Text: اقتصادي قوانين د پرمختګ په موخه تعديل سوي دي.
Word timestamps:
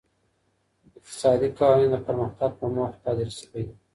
اقتصادي 0.97 1.47
قوانين 1.59 1.89
د 1.93 1.97
پرمختګ 2.07 2.51
په 2.59 2.65
موخه 2.73 2.97
تعديل 3.03 3.31
سوي 3.39 3.61
دي. 3.67 3.75